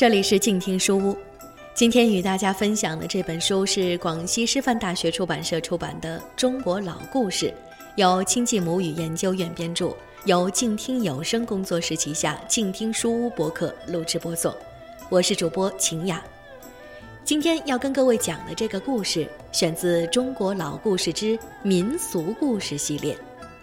[0.00, 1.14] 这里是静听书屋，
[1.74, 7.48] 今天与大家分享的这本书是广西师范大学出版社出版的《中国老故事》，
[7.96, 9.94] 由亲近母语研究院编著，
[10.24, 14.50] 由静听有声工作室旗下静听书屋博客录制播送。
[15.10, 16.24] 我是主播晴雅。
[17.22, 23.14] 今天要跟各位讲的这个故事，选自《中国老故事之民俗故事》系列，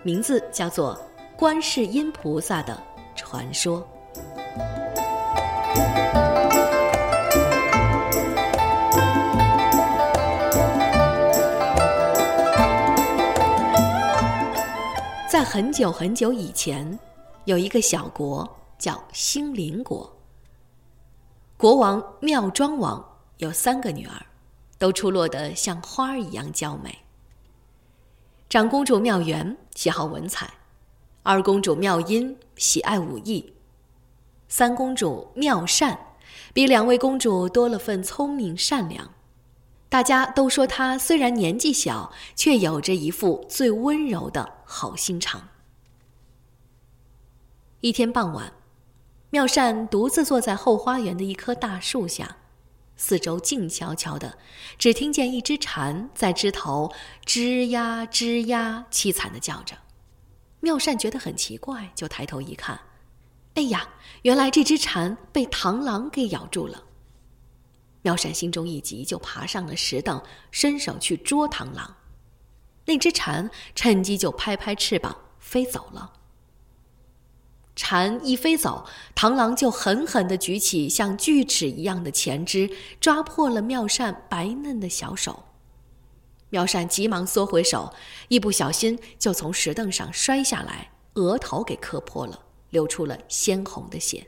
[0.04, 0.96] 名字叫做
[1.36, 2.80] 《观世音菩萨的
[3.16, 3.82] 传说》。
[15.50, 17.00] 很久很久以前，
[17.46, 20.14] 有一个小国叫兴林国。
[21.56, 24.26] 国王妙庄王有三个女儿，
[24.78, 27.00] 都出落得像花儿一样娇美。
[28.50, 30.50] 长公主妙媛喜好文采，
[31.24, 33.54] 二公主妙音喜爱武艺，
[34.50, 35.98] 三公主妙善
[36.54, 39.10] 比两位公主多了份聪明善良。
[39.90, 45.48] 大家都说他虽然年纪小，却有着一副最温柔的好心肠。
[47.80, 48.52] 一天傍晚，
[49.30, 52.38] 妙善独自坐在后花园的一棵大树下，
[52.98, 54.38] 四周静悄悄的，
[54.78, 56.92] 只听见一只蝉在枝头
[57.26, 59.78] 吱呀吱呀凄惨的叫着。
[60.60, 62.78] 妙善觉得很奇怪，就抬头一看，
[63.54, 63.88] 哎呀，
[64.24, 66.84] 原来这只蝉被螳螂给咬住了。
[68.08, 71.98] 妙善心中一急，就爬上了石凳，伸手去捉螳螂。
[72.86, 76.14] 那只蝉趁机就拍拍翅膀飞走了。
[77.76, 82.70] 蝉一飞走，螳螂就狠狠地举起像锯齿一样的前肢，
[83.02, 85.44] 抓破了妙善白嫩的小手。
[86.50, 87.94] 妙善急忙缩回手，
[88.30, 94.26] 一不小心就从石凳上摔下来，额头给磕破了，流出了鲜红的血。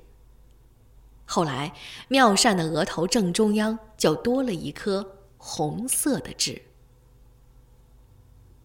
[1.31, 1.75] 后来，
[2.07, 6.59] 妙善的额头正中央就多了一颗红色的痣。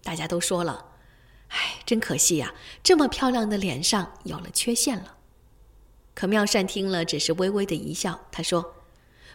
[0.02, 0.86] 大家都说了
[1.52, 5.18] ：“哎，真可惜呀，这么漂亮的脸上有了缺陷了。”
[6.16, 8.18] 可妙善听了，只是微微的一笑。
[8.32, 8.76] 他说：“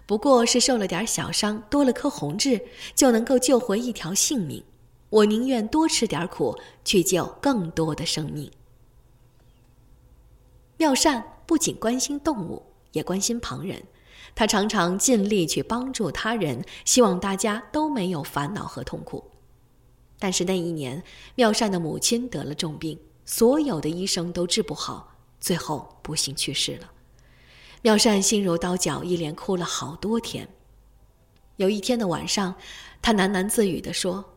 [0.08, 2.66] 不过是受了点小伤，多了颗红痣，
[2.96, 4.64] 就能够救回一条性命。
[5.12, 8.52] 我宁愿多吃点苦，去救更多的生命。”
[10.78, 12.66] 妙善不仅关心动物。
[12.92, 13.84] 也关心旁人，
[14.34, 19.24] 他常常尽力去帮助他人，希望大家都没有烦恼和痛苦。
[20.18, 21.02] 但是那一年，
[21.36, 26.92] 妙善的母亲得了重病，所有的医生都治不好，最后不幸去世了。
[27.82, 30.48] 妙善心如刀绞，一连哭了好多天。
[31.56, 32.56] 有一天的晚上，
[33.02, 34.34] 他喃喃自语地说：“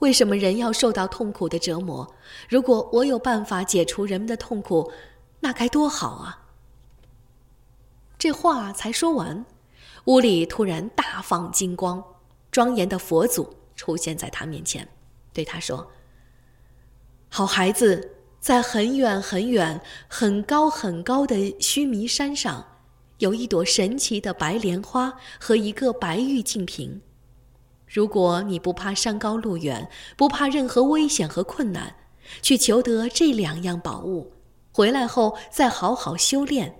[0.00, 2.14] 为什么人要受到痛苦的折磨？
[2.48, 4.92] 如果我有办法解除人们的痛苦，
[5.40, 6.44] 那该多好啊！”
[8.18, 9.46] 这话才说完，
[10.06, 12.02] 屋里突然大放金光，
[12.50, 14.88] 庄严的佛祖出现在他面前，
[15.32, 15.88] 对他说
[17.30, 22.66] ：“好孩子，在很远很远、很高很高的须弥山上，
[23.18, 27.00] 有一朵神奇的白莲花和一个白玉净瓶。
[27.86, 31.94] 如果你不怕山高路远，不怕任何危险和困难，
[32.42, 34.32] 去求得这两样宝物，
[34.72, 36.74] 回来后再好好修炼。”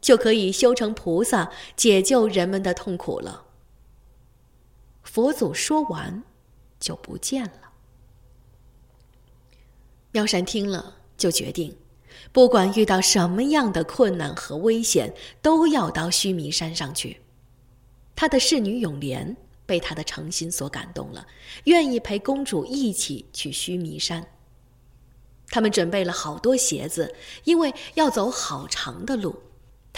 [0.00, 3.44] 就可以修成菩萨，解救人们的痛苦了。
[5.02, 6.22] 佛祖说完，
[6.78, 7.72] 就不见了。
[10.12, 11.76] 妙善听了，就决定，
[12.32, 17.20] 不管遇到什么样的困难和危险，都要到须弥山上去。
[18.16, 21.26] 他的侍女永莲被他的诚心所感动了，
[21.64, 24.26] 愿意陪公主一起去须弥山。
[25.48, 29.42] 他们准备了好多鞋子，因为要走好长的路。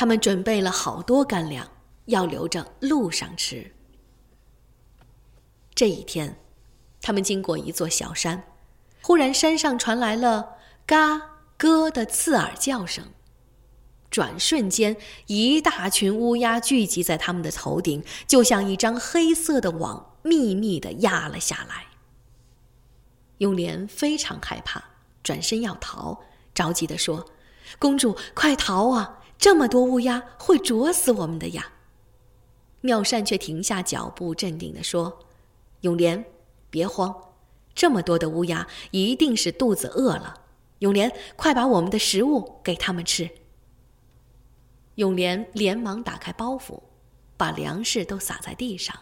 [0.03, 1.65] 他们准备了好多干粮，
[2.07, 3.73] 要留着路上吃。
[5.77, 6.41] 这一天，
[7.01, 8.43] 他们经过一座小山，
[9.01, 11.23] 忽然山上传来了“嘎
[11.57, 13.13] 咯”的刺耳叫声，
[14.11, 14.97] 转瞬间，
[15.29, 21.87] 一大群乌鸦聚集在他们的头顶，就像一张黑色的网，密密的压了下来。
[23.39, 24.83] 永莲非常害怕，
[25.23, 26.21] 转身要逃，
[26.53, 27.25] 着急的说
[27.79, 31.73] ：“公主，快逃啊！”这么多乌鸦会啄死我们的呀！
[32.81, 35.19] 妙善却停下脚步，镇定地说
[35.83, 36.25] ：“永莲，
[36.71, 37.13] 别慌，
[37.75, 40.43] 这么多的乌鸦一定是肚子饿了。
[40.79, 43.29] 永莲，快把我们的食物给他们吃。”
[44.95, 46.81] 永莲连忙打开包袱，
[47.37, 48.97] 把粮食都撒在地上，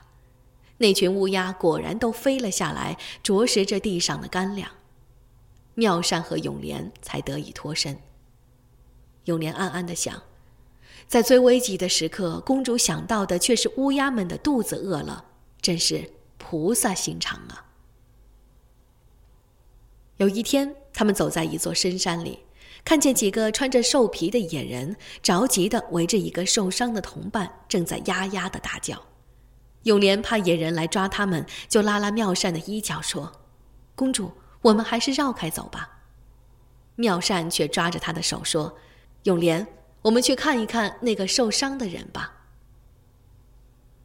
[0.78, 4.70] 那群乌鸦果然都飞了下来，啄食着地上的干粮。
[5.75, 7.98] 妙善和永莲才得以脱身。
[9.26, 10.22] 永莲暗暗地想。
[11.10, 15.24] 在最危急的时刻，公主想到的却是乌鸦们的肚子饿了，
[15.60, 16.08] 真是
[16.38, 17.66] 菩萨心肠啊！
[20.18, 22.44] 有一天，他们走在一座深山里，
[22.84, 28.96] 看见几个穿着兽皮的野人，着急地围着一个受伤的同伴，正在呀呀地大叫。
[29.82, 33.32] 永莲怕野人来抓他们，就拉拉妙善的衣角说
[33.96, 34.30] ：“公主，
[34.62, 36.02] 我们还是绕开走吧。”
[36.94, 38.78] 妙善却抓着他的手说
[39.24, 39.66] ：“永莲，
[40.02, 42.37] 我们去看一看那个受伤的人吧。”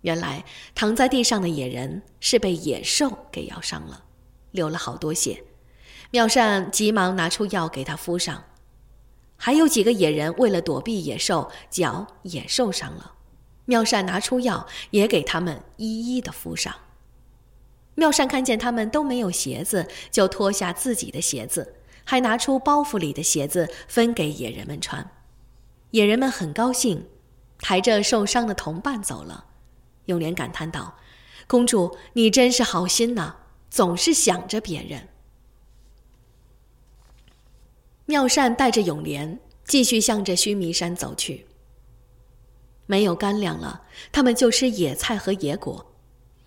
[0.02, 0.46] 原来
[0.76, 4.04] 躺在地上的野人是被野兽给咬伤了，
[4.52, 5.44] 流了好多血。
[6.12, 8.44] 妙善急忙拿出药给他敷上。
[9.38, 13.14] 还有几个野人为了躲避野兽，脚也受伤了。
[13.66, 16.74] 妙善拿出药，也给他们一一的敷上。
[17.96, 25.10] 妙善看见他们都没有鞋子，就脱下自己的鞋子，还拿出包袱里的鞋子分给野人们穿。
[25.96, 27.08] 野人们很高兴，
[27.60, 29.46] 抬着受伤的同伴走了。
[30.08, 30.98] 永莲感叹道
[31.48, 33.38] ：“公主，你真是好心呐，
[33.70, 35.08] 总是想着别人。”
[38.08, 41.48] 妙善带着永莲继续向着须弥山走去。
[42.88, 45.94] 没有干粮了，他们就吃野菜和野果；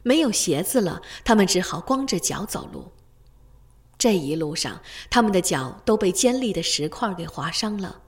[0.03, 2.93] 没有鞋子了，他们只好光着脚走路。
[3.97, 8.03] 这一路上，他们的脚都被尖利的石块给划伤了，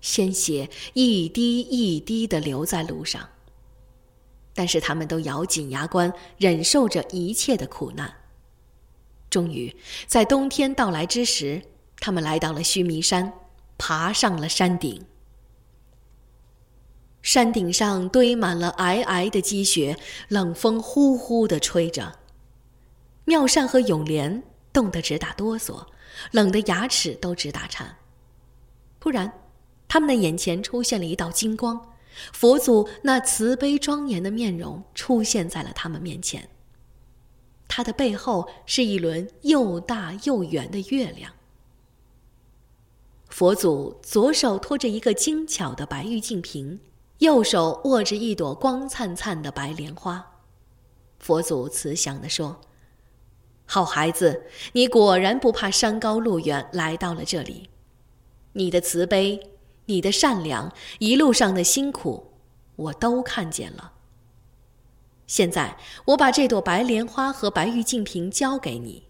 [0.00, 3.28] 鲜血一滴一滴的流在路上。
[4.54, 8.12] 但是他们都咬紧牙关，忍受着一切的苦难。
[9.30, 11.62] 终于，在冬天到来之时，
[12.00, 13.32] 他们来到了须弥山，
[13.76, 15.04] 爬上了山顶。
[17.22, 19.96] 山顶上堆满了皑皑的积雪，
[20.28, 22.18] 冷风呼呼地吹着。
[23.24, 24.42] 妙善和永莲
[24.72, 25.86] 冻得直打哆嗦，
[26.32, 27.96] 冷得牙齿都直打颤。
[28.98, 29.30] 突然，
[29.88, 31.94] 他们的眼前出现了一道金光，
[32.32, 36.48] 佛祖那慈悲庄严的面容出现在了他们面前。
[37.66, 41.32] 他的背后是一轮又大又圆的月亮。
[43.28, 46.78] 佛祖左手托着一个精巧的白玉净瓶。
[47.18, 50.24] 右手握着一朵光灿灿的白莲花，
[51.18, 52.60] 佛祖慈祥地说
[53.66, 57.70] ：“好孩子，你果然不怕山高路远来到了这里。
[58.52, 59.50] 你的慈悲，
[59.88, 62.32] 你的善良，一路上的辛苦，
[62.76, 63.92] 我都看见了。
[65.26, 65.76] 现在
[66.06, 69.02] 我把这朵白莲花和白玉净瓶交给你，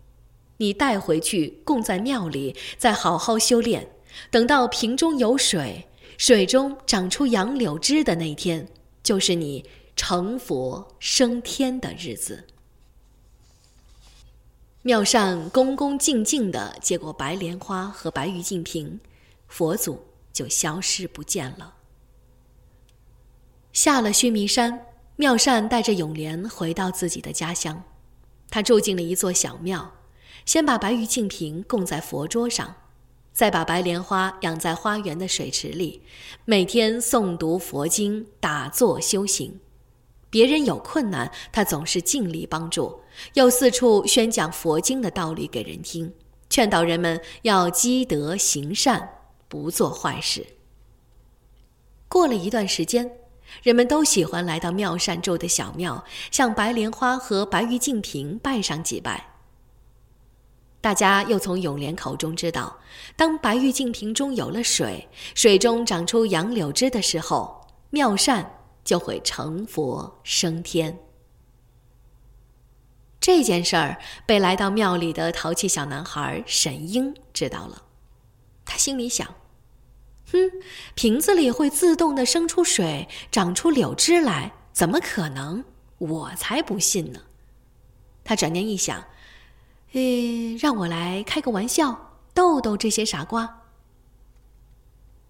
[0.57, 3.89] 你带回去供在庙里，再好好修炼。
[4.31, 5.85] 等到瓶中有水。”
[6.19, 8.67] 水中长出杨柳枝的那天，
[9.05, 9.65] 就是你
[9.95, 12.45] 成佛升天的日子。
[14.83, 18.99] 庙上恭恭敬敬地接过白莲花和白玉净瓶，
[19.47, 20.03] 佛祖
[20.33, 21.75] 就消失不见了。
[23.73, 24.87] 下了须弥山，
[25.17, 27.83] 妙善带着永莲回到自己的家乡，
[28.51, 29.93] 他住进了一座小庙，
[30.45, 32.75] 先把白玉净瓶供在佛桌上。
[33.31, 36.03] 再把白莲花养在花园的水池里，
[36.45, 39.61] 每天诵读佛经、打坐修行。
[40.29, 43.01] 别人有困难，他总是尽力帮助，
[43.35, 46.13] 又四处宣讲佛经的道理给人听，
[46.51, 49.09] 劝导人们要积德行善，
[49.49, 50.47] 不做坏事。
[52.09, 53.11] 过了一段时间，
[53.63, 59.35] 人们都喜欢来到妙善住的小庙，向白莲花和白玉净瓶拜上几拜。
[60.81, 62.79] 大家又从永莲口中知道，
[63.17, 70.99] 当白玉净瓶中有了水，水中长出杨柳枝的时候，妙善就会成佛升天。
[73.21, 77.83] 这件事儿被来到庙里的淘气小男孩沈英知道了，
[78.69, 79.27] 他心里想
[80.31, 80.39] ：“哼，
[80.95, 85.65] 瓶子里会自动的生出水，长出柳枝来，怎么可能？
[85.97, 87.23] 我才不信呢！”
[88.23, 89.03] 他转念一想。
[89.93, 93.63] 诶，让我来开个玩笑，逗逗这些傻瓜。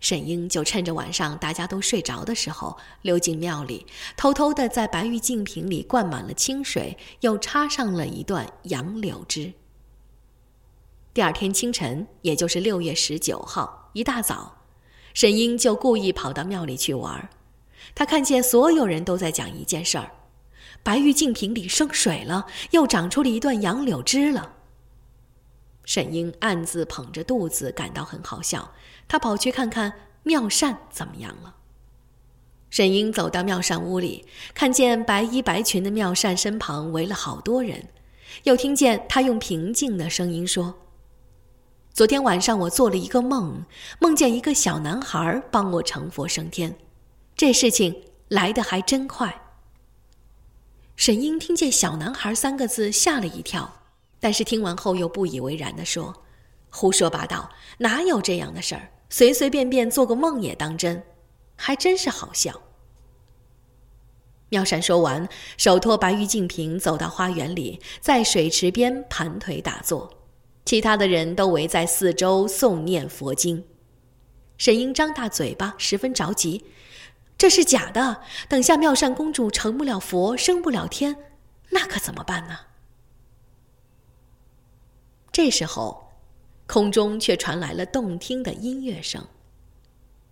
[0.01, 9.53] 沈英就趁着晚上大家都睡着的时候，溜进庙里，偷偷的在白玉净瓶里灌满了清水，又插上了一段杨柳枝。
[11.19, 14.59] 第二天清晨，也就是六月十九号一大早，
[15.15, 17.29] 沈英就故意跑到庙里去玩。
[17.93, 20.13] 他看见所有人都在讲一件事儿。
[20.85, 24.53] 白玉净瓶里生水了，又长出了一段杨柳枝了。
[25.85, 28.71] 沈英暗自捧着肚子，感到很好笑。
[29.09, 31.57] 他跑去看看妙善怎么样了。
[32.71, 37.89] 沈英走到妙善屋里，看见白衣白裙的妙善身旁围了好多人，
[38.45, 40.73] 又听见他用平静的声音说
[41.99, 43.65] ：“昨天晚上我做了一个梦，
[43.99, 46.73] 梦见一个小男孩帮我成佛升天。”
[47.35, 49.43] 这事情来得还真快。
[50.95, 53.83] 沈英听见“小男孩”三个字，吓了一跳，
[54.21, 56.15] 但是听完后又不以为然地说
[56.71, 58.91] ：“胡说八道，哪有这样的事儿？
[59.11, 61.03] 随随便便做个梦也当真，
[61.57, 62.63] 还真是好笑。”
[64.51, 70.09] 妙善说完，手托白玉净瓶走到花园里，在水池边盘腿打坐，
[70.69, 73.65] 其他的人都围在四周诵念佛经。
[74.59, 76.63] 沈英张大嘴巴，十分着急。
[77.39, 78.21] 这是假的。
[78.51, 81.17] 等下妙善公主成不了佛，升不了天，
[81.71, 82.59] 那可怎么办呢？
[85.33, 86.13] 这时候，
[86.67, 89.27] 空中却传来了动听的音乐声，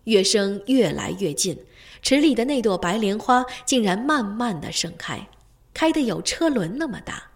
[0.04, 1.58] 乐声越来越近，
[2.02, 5.26] 池里的那朵白莲花竟然慢慢的盛开，
[5.72, 7.30] 开得有车轮那么大。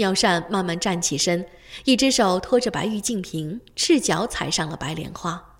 [0.00, 1.46] 妙善慢慢站起身，
[1.84, 5.58] 一只手托着白玉净瓶，赤脚踩上了白莲花。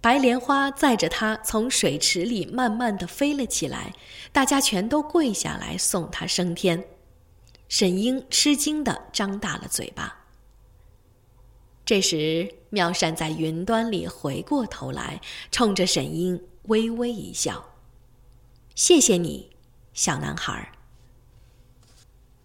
[0.00, 3.92] 白莲花载着他从水池里慢慢的飞了起来，
[4.32, 6.84] 大家全都跪下来送他升天。
[7.68, 10.24] 沈英吃惊的张大了嘴巴。
[11.84, 15.20] 这时，妙善在云端里回过头来，
[15.52, 17.64] 冲着沈英微微一笑
[18.74, 19.50] ：“谢谢你，
[19.92, 20.70] 小男孩。”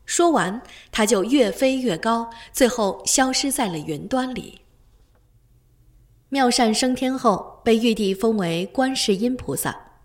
[0.09, 0.59] 说完，
[0.91, 4.61] 他就越飞越高，最后消失在了云端里。
[6.29, 10.01] 妙善升天后，被玉帝封为观世音菩萨。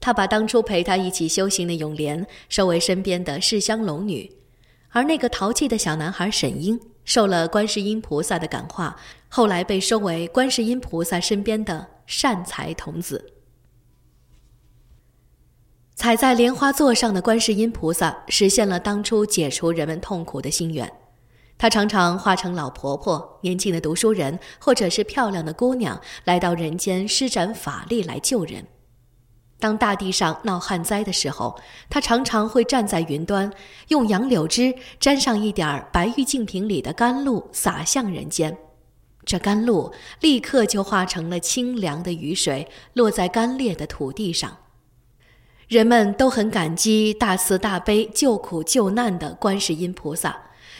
[0.00, 4.28] 他把当初陪他一起修行的永莲收为身边的世香龙女，
[4.88, 8.96] 而那个淘气的小男孩沈英受了观世音菩萨的感化，
[9.28, 13.33] 后来被收为观世音菩萨身边的善财童子。
[15.96, 20.90] 踩在莲花座上的观世音菩萨，实现了当初解除人们痛苦的心愿。
[21.56, 28.66] 她常常化成老婆婆、年轻的读书人，或者是漂亮的姑娘，来到人间施展法力来救人。
[29.60, 31.56] 当大地上闹旱灾的时候，
[31.88, 33.50] 她常常会站在云端，
[33.88, 38.58] 用杨柳枝沾上一点白玉净瓶里的甘露，洒向人间。
[39.24, 44.58] 这甘露立刻就化成了清凉的雨水，落在干裂的土地上。
[45.68, 50.36] 人们都很感激大慈大悲、救苦救难的观世音菩萨。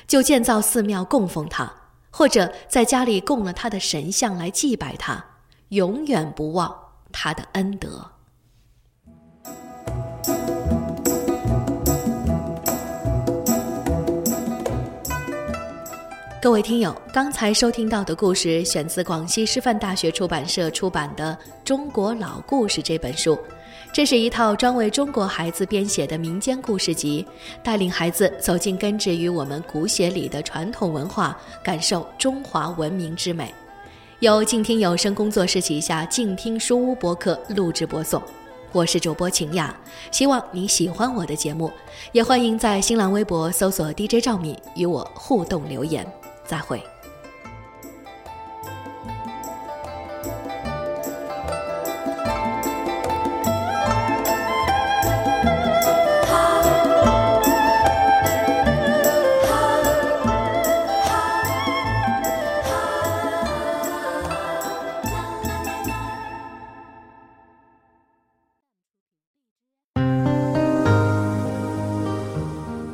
[0.06, 1.72] 就建造寺庙供奉他，
[2.10, 5.24] 或者在家里供了他的神像来祭拜他，
[5.70, 6.74] 永远不忘
[7.10, 8.06] 他的恩德。
[16.42, 23.38] 各位听友，刚才收听到的故事选自广西师范大学出版社出版的《中国老故事》这本书。
[23.94, 27.24] 这是一套专为中国孩子编写的民间故事集，
[27.62, 33.54] 带领孩子走进根植于我们骨血里的传统文化，感受中华文明之美。
[34.18, 38.20] 由静听有声工作室旗下静听书屋播客录制播送，
[38.72, 39.72] 我是主播晴雅，
[40.10, 41.70] 希望你喜欢我的节目，
[42.10, 46.04] 也欢迎在新浪微博搜索 DJ 赵敏与我互动留言。
[46.44, 46.82] 再会。